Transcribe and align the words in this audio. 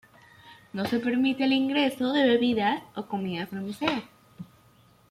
No 0.73 0.87
se 0.87 0.99
permite 0.99 1.43
el 1.43 1.53
ingreso 1.53 2.11
de 2.11 2.27
bebidas 2.27 2.81
o 2.95 3.05
comida 3.05 3.47
al 3.53 3.61
museo. 3.61 4.01